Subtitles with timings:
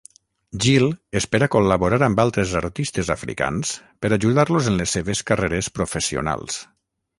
[0.63, 0.85] Gil
[1.19, 3.75] espera col·laborar amb altres artistes africans
[4.07, 6.61] per ajudar-los en les seves carreres professionals.